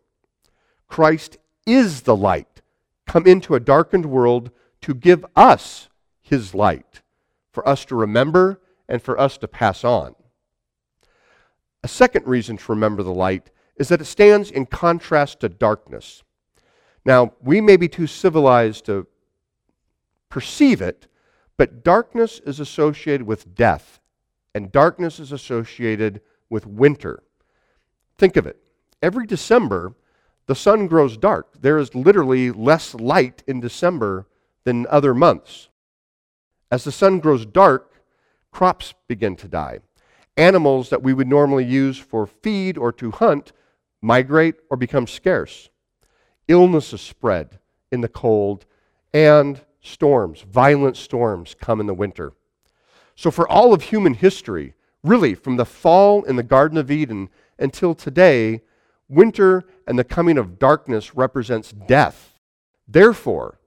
Christ 0.87 1.39
is 1.67 2.03
the 2.03 2.17
light, 2.17 2.63
come 3.07 3.27
into 3.27 3.55
a 3.55 3.61
darkened 3.61 4.07
world 4.07 4.51
to 4.83 4.95
give 4.95 5.25
us 5.37 5.89
his 6.21 6.55
light, 6.55 7.03
for 7.53 7.67
us 7.69 7.85
to 7.87 7.97
remember 7.97 8.61
and 8.89 9.03
for 9.03 9.19
us 9.21 9.37
to 9.39 9.49
pass 9.49 9.85
on. 9.85 10.15
A 11.83 11.89
second 11.89 12.27
reason 12.27 12.57
to 12.57 12.73
remember 12.73 13.03
the 13.03 13.15
light 13.15 13.51
is 13.81 13.89
that 13.89 14.03
it 14.03 14.05
stands 14.05 14.51
in 14.51 14.67
contrast 14.67 15.41
to 15.41 15.49
darkness. 15.49 16.23
Now, 17.03 17.33
we 17.41 17.63
may 17.63 17.79
be 17.79 17.89
too 17.89 18.07
civilized 18.07 18.85
to 18.85 19.07
perceive 20.29 20.83
it, 20.83 21.09
but 21.57 21.83
darkness 21.83 22.43
is 22.45 22.61
associated 22.61 23.27
with 23.27 23.55
death, 23.55 23.99
and 24.55 24.71
darkness 24.71 25.19
is 25.19 25.33
associated 25.33 26.21
with 26.51 26.67
winter. 26.67 27.23
Think 28.19 28.37
of 28.37 28.47
it. 28.47 28.59
Every 29.01 29.27
December, 29.27 29.95
the 30.45 30.55
sun 30.55 30.87
grows 30.87 31.17
dark. 31.17 31.63
There 31.63 31.79
is 31.79 31.95
literally 31.95 32.51
less 32.51 32.95
light 32.95 33.43
in 33.47 33.61
December 33.61 34.27
than 34.65 34.87
other 34.89 35.15
months. 35.15 35.71
As 36.71 36.85
the 36.85 36.93
sun 36.93 37.19
grows 37.19 37.47
dark, 37.47 38.03
crops 38.53 38.93
begin 39.09 39.37
to 39.37 39.49
die. 39.49 39.79
Animals 40.37 40.91
that 40.91 41.03
we 41.03 41.15
would 41.15 41.29
normally 41.29 41.65
use 41.65 41.97
for 41.97 42.27
feed 42.27 42.77
or 42.77 42.93
to 42.93 43.11
hunt 43.11 43.53
migrate 44.03 44.57
or 44.71 44.77
become 44.77 45.07
scarce. 45.07 45.71
Illnesses 46.49 47.01
spread 47.01 47.59
in 47.93 48.01
the 48.01 48.09
cold, 48.09 48.67
and 49.13 49.61
storms, 49.81 50.43
violent 50.43 50.97
storms, 50.97 51.57
come 51.61 51.81
in 51.81 51.87
the 51.87 51.95
winter. 51.95 52.33
So, 53.17 53.31
for 53.31 53.49
all 53.49 53.73
of 53.73 53.83
human 53.83 54.15
history, 54.15 54.75
really 55.03 55.35
from 55.35 55.57
the 55.57 55.65
fall 55.65 56.23
in 56.25 56.37
the 56.37 56.43
Garden 56.43 56.79
of 56.79 56.91
Eden 56.91 57.29
until 57.59 57.95
today, 57.95 58.63
winter 59.09 59.65
and 59.87 59.99
the 59.99 60.05
coming 60.05 60.39
of 60.39 60.59
darkness 60.59 61.15
represents 61.15 61.73
death. 61.73 62.39
Therefore, 62.87 63.59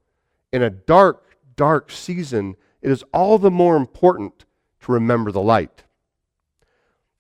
in 0.52 0.62
a 0.62 0.70
dark, 0.70 1.38
dark 1.56 1.92
season, 1.92 2.56
it 2.82 2.92
is 2.92 3.04
all 3.14 3.38
the 3.38 3.52
more 3.52 3.76
important 3.76 4.46
to 4.82 4.92
remember 4.92 5.32
the 5.32 5.42
light. 5.42 5.84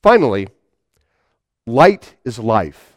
Finally, 0.01 0.49
light 1.65 2.15
is 2.25 2.39
life. 2.39 2.92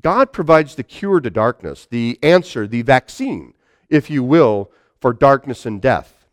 God 0.00 0.32
provides 0.32 0.74
the 0.74 0.82
cure 0.82 1.20
to 1.20 1.30
darkness, 1.30 1.86
the 1.88 2.18
answer, 2.22 2.66
the 2.66 2.82
vaccine, 2.82 3.54
if 3.88 4.10
you 4.10 4.22
will, 4.22 4.70
for 5.00 5.12
darkness 5.12 5.66
and 5.66 5.80
death. 5.80 6.26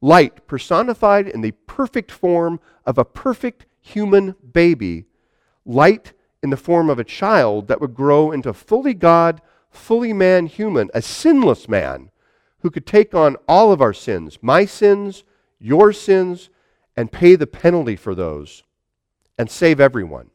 Light 0.00 0.46
personified 0.46 1.28
in 1.28 1.40
the 1.40 1.52
perfect 1.66 2.10
form 2.10 2.60
of 2.84 2.98
a 2.98 3.04
perfect 3.04 3.66
human 3.80 4.34
baby. 4.52 5.06
Light 5.64 6.12
in 6.42 6.50
the 6.50 6.56
form 6.56 6.88
of 6.90 6.98
a 6.98 7.04
child 7.04 7.68
that 7.68 7.80
would 7.80 7.94
grow 7.94 8.32
into 8.32 8.52
fully 8.52 8.94
God, 8.94 9.40
fully 9.70 10.12
man 10.12 10.46
human, 10.46 10.90
a 10.94 11.02
sinless 11.02 11.68
man 11.68 12.10
who 12.60 12.70
could 12.70 12.86
take 12.86 13.14
on 13.14 13.36
all 13.48 13.72
of 13.72 13.80
our 13.80 13.92
sins, 13.92 14.38
my 14.42 14.64
sins, 14.64 15.24
your 15.58 15.92
sins, 15.92 16.50
and 16.96 17.12
pay 17.12 17.36
the 17.36 17.46
penalty 17.46 17.96
for 17.96 18.14
those 18.14 18.62
and 19.38 19.50
save 19.50 19.80
everyone. 19.80 20.30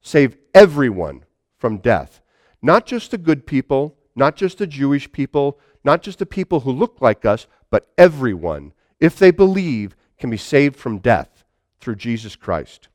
Save 0.00 0.36
everyone 0.54 1.24
from 1.62 1.78
death. 1.78 2.20
Not 2.60 2.86
just 2.86 3.12
the 3.12 3.18
good 3.18 3.46
people, 3.46 3.96
not 4.16 4.34
just 4.34 4.58
the 4.58 4.66
Jewish 4.66 5.12
people, 5.12 5.60
not 5.84 6.02
just 6.02 6.18
the 6.18 6.26
people 6.26 6.58
who 6.60 6.72
look 6.72 7.00
like 7.00 7.24
us, 7.24 7.46
but 7.70 7.86
everyone, 7.96 8.72
if 8.98 9.16
they 9.16 9.30
believe, 9.30 9.94
can 10.18 10.28
be 10.28 10.36
saved 10.36 10.74
from 10.74 10.98
death 10.98 11.44
through 11.80 11.94
Jesus 11.94 12.34
Christ. 12.34 12.88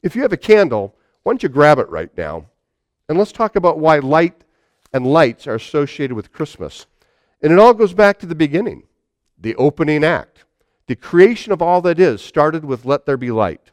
If 0.00 0.14
you 0.14 0.22
have 0.22 0.32
a 0.32 0.36
candle, 0.36 0.94
why 1.24 1.32
don't 1.32 1.42
you 1.42 1.48
grab 1.48 1.80
it 1.80 1.88
right 1.88 2.16
now? 2.16 2.46
And 3.08 3.18
let's 3.18 3.32
talk 3.32 3.56
about 3.56 3.80
why 3.80 3.98
light 3.98 4.44
and 4.92 5.04
lights 5.04 5.48
are 5.48 5.56
associated 5.56 6.14
with 6.14 6.32
Christmas. 6.32 6.86
And 7.42 7.52
it 7.52 7.58
all 7.58 7.74
goes 7.74 7.94
back 7.94 8.20
to 8.20 8.26
the 8.26 8.36
beginning, 8.36 8.84
the 9.36 9.56
opening 9.56 10.04
act. 10.04 10.44
The 10.86 10.94
creation 10.94 11.50
of 11.50 11.60
all 11.60 11.80
that 11.82 11.98
is 11.98 12.22
started 12.22 12.64
with 12.64 12.84
let 12.84 13.06
there 13.06 13.16
be 13.16 13.32
light. 13.32 13.72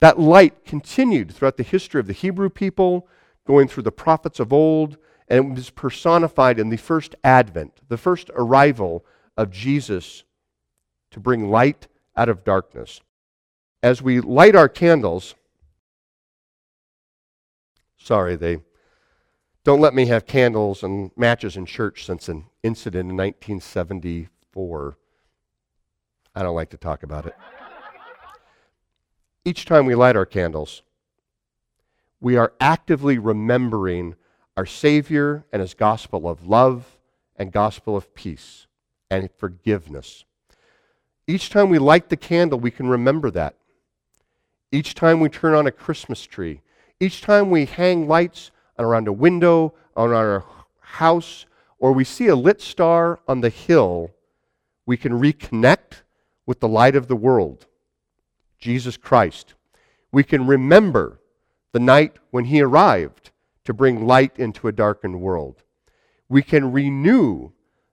That 0.00 0.18
light 0.18 0.64
continued 0.64 1.32
throughout 1.32 1.56
the 1.56 1.62
history 1.62 2.00
of 2.00 2.06
the 2.06 2.12
Hebrew 2.12 2.48
people, 2.48 3.06
going 3.46 3.68
through 3.68 3.82
the 3.82 3.92
prophets 3.92 4.40
of 4.40 4.52
old, 4.52 4.96
and 5.28 5.38
it 5.38 5.54
was 5.54 5.70
personified 5.70 6.58
in 6.58 6.70
the 6.70 6.76
first 6.76 7.14
advent, 7.22 7.80
the 7.88 7.96
first 7.96 8.30
arrival 8.34 9.04
of 9.36 9.50
Jesus 9.50 10.24
to 11.10 11.20
bring 11.20 11.50
light 11.50 11.86
out 12.16 12.28
of 12.28 12.44
darkness. 12.44 13.00
As 13.82 14.02
we 14.02 14.20
light 14.20 14.54
our 14.54 14.68
candles, 14.68 15.34
Sorry, 18.02 18.34
they 18.34 18.58
don't 19.62 19.80
let 19.80 19.94
me 19.94 20.06
have 20.06 20.24
candles 20.26 20.82
and 20.82 21.10
matches 21.16 21.56
in 21.56 21.66
church 21.66 22.06
since 22.06 22.28
an 22.28 22.46
incident 22.62 23.10
in 23.10 23.16
1974. 23.16 24.96
I 26.34 26.42
don't 26.42 26.56
like 26.56 26.70
to 26.70 26.78
talk 26.78 27.02
about 27.02 27.26
it. 27.26 27.34
Each 29.44 29.64
time 29.64 29.86
we 29.86 29.94
light 29.94 30.16
our 30.16 30.26
candles, 30.26 30.82
we 32.20 32.36
are 32.36 32.52
actively 32.60 33.18
remembering 33.18 34.14
our 34.56 34.66
Savior 34.66 35.44
and 35.52 35.62
His 35.62 35.72
gospel 35.72 36.28
of 36.28 36.46
love 36.46 36.98
and 37.36 37.50
gospel 37.50 37.96
of 37.96 38.14
peace 38.14 38.66
and 39.10 39.30
forgiveness. 39.38 40.24
Each 41.26 41.48
time 41.48 41.70
we 41.70 41.78
light 41.78 42.10
the 42.10 42.16
candle, 42.16 42.60
we 42.60 42.70
can 42.70 42.88
remember 42.88 43.30
that. 43.30 43.54
Each 44.70 44.94
time 44.94 45.20
we 45.20 45.28
turn 45.28 45.54
on 45.54 45.66
a 45.66 45.72
Christmas 45.72 46.22
tree, 46.24 46.60
each 47.00 47.22
time 47.22 47.50
we 47.50 47.64
hang 47.64 48.06
lights 48.06 48.50
around 48.78 49.08
a 49.08 49.12
window, 49.12 49.74
on 49.96 50.12
our 50.12 50.44
house, 50.80 51.46
or 51.78 51.92
we 51.92 52.04
see 52.04 52.28
a 52.28 52.36
lit 52.36 52.60
star 52.60 53.20
on 53.26 53.40
the 53.40 53.48
hill, 53.48 54.10
we 54.86 54.96
can 54.96 55.12
reconnect 55.12 56.02
with 56.46 56.60
the 56.60 56.68
light 56.68 56.96
of 56.96 57.08
the 57.08 57.16
world, 57.16 57.66
Jesus 58.60 58.96
Christ. 58.96 59.54
We 60.12 60.24
can 60.24 60.46
remember 60.46 61.20
the 61.72 61.80
night 61.80 62.16
when 62.30 62.46
he 62.46 62.60
arrived 62.60 63.30
to 63.64 63.72
bring 63.72 64.06
light 64.06 64.38
into 64.38 64.68
a 64.68 64.72
darkened 64.72 65.20
world. 65.20 65.62
We 66.28 66.42
can 66.42 66.72
renew 66.72 67.52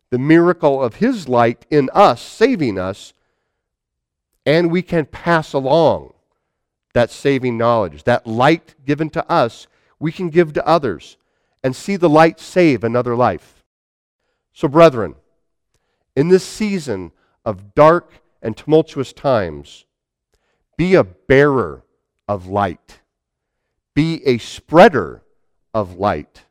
the 0.09 0.17
miracle 0.17 0.81
of 0.81 0.95
his 0.95 1.27
light 1.27 1.65
in 1.69 1.89
us, 1.93 2.21
saving 2.21 2.79
us, 2.79 3.13
and 4.45 4.71
we 4.71 4.81
can 4.81 5.05
pass 5.05 5.53
along 5.53 6.13
that 6.93 7.11
saving 7.11 7.57
knowledge, 7.57 8.03
that 8.05 8.25
light 8.25 8.73
given 8.85 9.09
to 9.11 9.31
us, 9.31 9.67
we 9.99 10.11
can 10.11 10.29
give 10.29 10.53
to 10.53 10.67
others 10.67 11.17
and 11.63 11.75
see 11.75 11.95
the 11.95 12.09
light 12.09 12.39
save 12.39 12.83
another 12.83 13.15
life. 13.15 13.63
So, 14.53 14.67
brethren, 14.67 15.15
in 16.15 16.29
this 16.29 16.43
season 16.43 17.11
of 17.45 17.75
dark 17.75 18.23
and 18.41 18.57
tumultuous 18.57 19.13
times, 19.13 19.85
be 20.77 20.95
a 20.95 21.03
bearer 21.03 21.83
of 22.27 22.47
light, 22.47 22.99
be 23.95 24.21
a 24.25 24.37
spreader 24.37 25.23
of 25.73 25.97
light. 25.97 26.43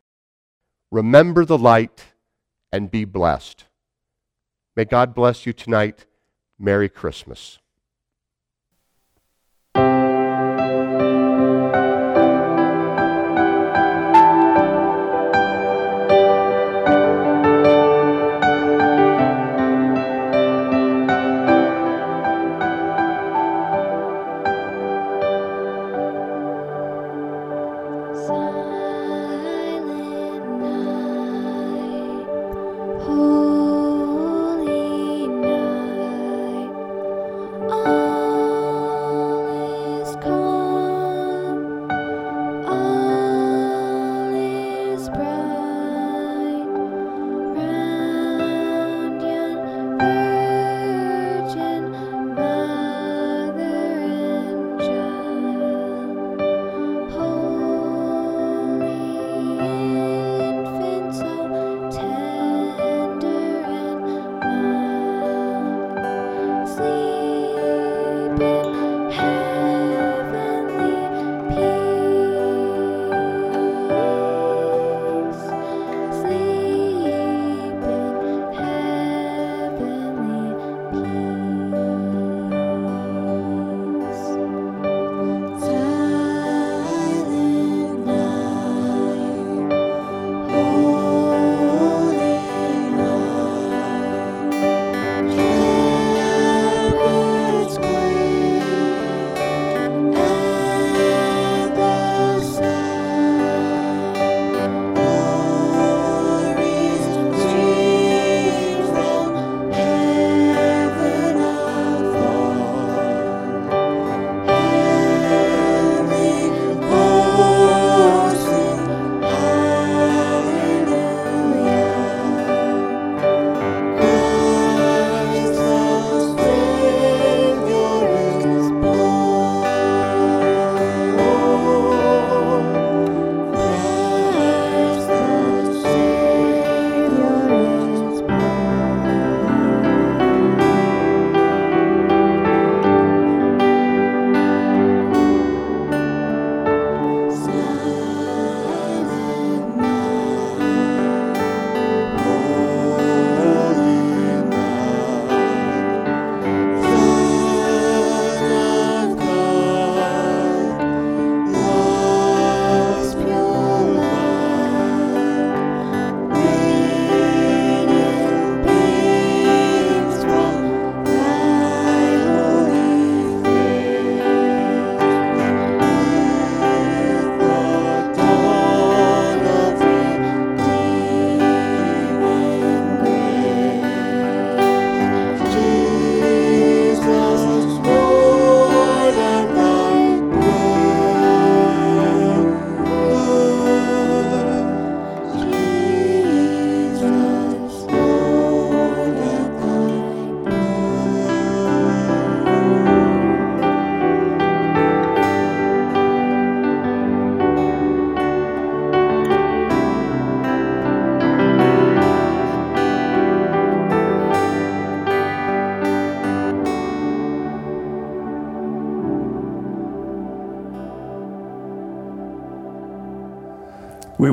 Remember 0.91 1.45
the 1.45 1.57
light 1.57 2.05
and 2.71 2.91
be 2.91 3.05
blessed. 3.05 3.65
May 4.75 4.85
God 4.85 5.15
bless 5.15 5.45
you 5.45 5.53
tonight. 5.53 6.05
Merry 6.59 6.89
Christmas. 6.89 7.59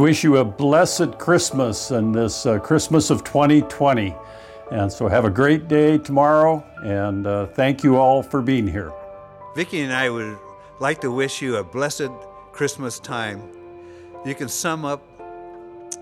Wish 0.05 0.23
you 0.23 0.37
a 0.37 0.45
blessed 0.45 1.17
Christmas 1.17 1.91
and 1.91 2.15
this 2.15 2.45
uh, 2.45 2.59
Christmas 2.59 3.09
of 3.09 3.25
2020. 3.25 4.15
And 4.71 4.93
so 4.93 5.09
have 5.09 5.25
a 5.25 5.31
great 5.31 5.67
day 5.67 5.97
tomorrow, 5.97 6.63
and 6.85 7.27
uh, 7.27 7.47
thank 7.47 7.83
you 7.83 7.97
all 7.97 8.23
for 8.23 8.43
being 8.43 8.69
here. 8.69 8.93
Vicki 9.57 9.81
and 9.81 9.91
I 9.91 10.11
would 10.11 10.37
like 10.79 11.01
to 11.01 11.11
wish 11.11 11.41
you 11.41 11.57
a 11.57 11.65
blessed 11.65 12.11
Christmas 12.53 13.01
time. 13.01 13.49
You 14.27 14.35
can 14.35 14.51
sum 14.51 14.85
up 14.85 15.03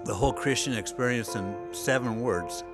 the 0.04 0.14
whole 0.14 0.32
Christian 0.32 0.72
experience 0.76 1.36
in 1.36 1.54
seven 1.70 2.20
words 2.20 2.64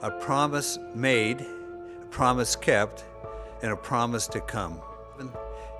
a 0.00 0.10
promise 0.10 0.78
made, 0.94 1.42
a 1.42 2.06
promise 2.06 2.56
kept, 2.56 3.04
and 3.60 3.72
a 3.72 3.76
promise 3.76 4.26
to 4.28 4.40
come. 4.40 4.80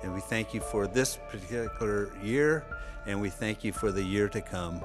And 0.03 0.13
we 0.13 0.19
thank 0.19 0.53
you 0.53 0.59
for 0.59 0.85
this 0.85 1.17
particular 1.29 2.11
year, 2.21 2.65
and 3.05 3.19
we 3.21 3.29
thank 3.29 3.63
you 3.63 3.71
for 3.71 3.91
the 3.91 4.03
year 4.03 4.27
to 4.29 4.41
come. 4.41 4.83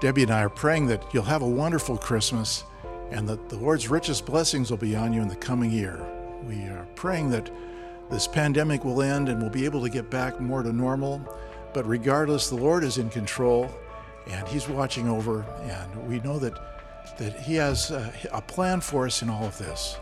Debbie 0.00 0.22
and 0.22 0.30
I 0.30 0.42
are 0.42 0.50
praying 0.50 0.86
that 0.86 1.02
you'll 1.12 1.22
have 1.24 1.42
a 1.42 1.48
wonderful 1.48 1.96
Christmas 1.96 2.64
and 3.10 3.28
that 3.28 3.48
the 3.48 3.56
Lord's 3.56 3.88
richest 3.88 4.26
blessings 4.26 4.70
will 4.70 4.78
be 4.78 4.96
on 4.96 5.12
you 5.12 5.22
in 5.22 5.28
the 5.28 5.36
coming 5.36 5.70
year. 5.70 6.04
We 6.46 6.64
are 6.64 6.86
praying 6.94 7.30
that 7.30 7.50
this 8.10 8.26
pandemic 8.26 8.84
will 8.84 9.02
end 9.02 9.28
and 9.28 9.40
we'll 9.40 9.50
be 9.50 9.64
able 9.64 9.82
to 9.82 9.88
get 9.88 10.10
back 10.10 10.40
more 10.40 10.62
to 10.62 10.72
normal. 10.72 11.20
But 11.72 11.86
regardless, 11.86 12.48
the 12.48 12.56
Lord 12.56 12.84
is 12.84 12.98
in 12.98 13.10
control 13.10 13.70
and 14.30 14.46
He's 14.48 14.68
watching 14.68 15.08
over, 15.08 15.42
and 15.62 16.08
we 16.08 16.20
know 16.20 16.38
that, 16.38 16.54
that 17.18 17.38
He 17.40 17.54
has 17.56 17.90
a, 17.90 18.12
a 18.32 18.40
plan 18.40 18.80
for 18.80 19.06
us 19.06 19.22
in 19.22 19.28
all 19.28 19.44
of 19.44 19.56
this. 19.58 19.98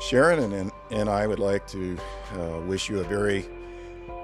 Sharon 0.00 0.52
and, 0.52 0.72
and 0.90 1.08
I 1.08 1.26
would 1.26 1.38
like 1.38 1.66
to 1.68 1.98
uh, 2.34 2.60
wish 2.60 2.88
you 2.88 3.00
a 3.00 3.04
very 3.04 3.46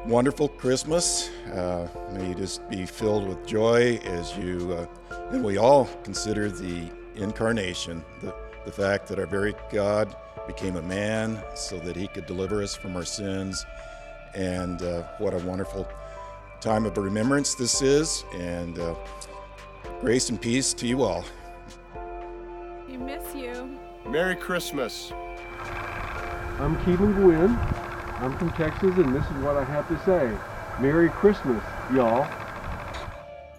wonderful 0.07 0.49
Christmas. 0.49 1.31
Uh, 1.53 1.89
may 2.13 2.29
you 2.29 2.35
just 2.35 2.69
be 2.69 2.87
filled 2.87 3.27
with 3.27 3.47
joy 3.47 4.01
as 4.05 4.37
you 4.37 4.73
uh, 4.73 4.87
and 5.33 5.45
we 5.45 5.57
all 5.57 5.87
consider 6.03 6.51
the 6.51 6.89
incarnation, 7.17 8.05
the, 8.21 8.35
the 8.65 8.73
fact 8.73 9.09
that 9.09 9.19
our 9.19 9.27
very 9.27 9.55
God 9.73 10.15
became 10.47 10.77
a 10.77 10.83
man 10.83 11.43
so 11.55 11.79
that 11.79 11.97
he 11.97 12.07
could 12.09 12.27
deliver 12.27 12.63
us 12.63 12.75
from 12.75 12.97
our 12.97 13.05
sins. 13.05 13.65
And 14.35 14.83
uh, 14.83 15.05
what 15.19 15.33
a 15.33 15.39
wonderful 15.39 15.89
time 16.61 16.87
of 16.87 16.97
remembrance 16.97 17.55
this 17.55 17.83
is. 17.83 18.25
And 18.35 18.79
uh, 18.79 18.95
grace 20.01 20.29
and 20.29 20.41
peace 20.41 20.73
to 20.75 20.87
you 20.87 21.03
all. 21.03 21.25
We 22.87 22.97
miss 22.97 23.35
you. 23.35 23.79
Merry 24.07 24.37
Christmas. 24.37 25.13
I'm 26.61 26.77
Keelan 26.79 27.15
Gwynn. 27.17 27.59
I'm 28.21 28.39
from 28.39 28.51
Texas, 28.53 28.97
and 28.97 29.15
this 29.15 29.25
is 29.25 29.37
what 29.43 29.57
I 29.57 29.65
have 29.65 29.89
to 29.89 29.99
say. 30.05 30.33
Merry 30.81 31.09
Christmas, 31.11 31.63
y'all. 31.93 32.27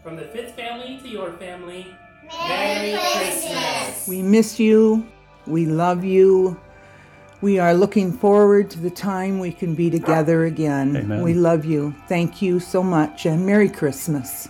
From 0.02 0.16
the 0.16 0.24
Fitz 0.24 0.52
family 0.54 0.98
to 1.04 1.08
your 1.10 1.34
family, 1.34 1.96
Merry 2.48 2.98
Christmas. 2.98 4.08
We 4.08 4.22
miss 4.22 4.60
you. 4.60 5.06
We 5.46 5.66
love 5.66 6.04
you. 6.04 6.60
We 7.42 7.60
are 7.60 7.74
looking 7.74 8.12
forward 8.12 8.70
to 8.72 8.80
the 8.80 8.90
time 8.90 9.40
we 9.40 9.52
can 9.52 9.76
be 9.76 9.90
together 9.90 10.46
again. 10.46 10.96
Amen. 10.96 11.22
We 11.22 11.34
love 11.34 11.66
you. 11.66 11.94
Thank 12.08 12.42
you 12.42 12.60
so 12.60 12.82
much, 12.82 13.26
and 13.26 13.46
Merry 13.46 13.70
Christmas. 13.70 14.50